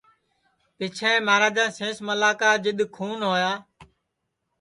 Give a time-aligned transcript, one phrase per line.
[0.77, 3.51] پیچھیں مہاراجا سینس ملا کا جِدؔ کھون ہوا